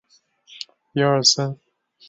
[0.95, 1.59] 南印度人。